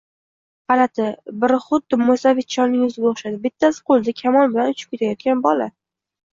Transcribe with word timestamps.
Gʻalati: 0.69 1.09
biri 1.43 1.59
xuddi 1.65 1.99
moʻysafid 2.05 2.49
cholning 2.57 2.83
yuziga 2.87 3.09
oʻxshaydi, 3.13 3.39
bittasi 3.45 3.87
qoʻlida 3.93 4.17
kamon 4.25 4.59
bilan 4.59 4.77
uchib 4.77 4.99
kelayotgan 4.99 5.49
bola. 5.49 5.73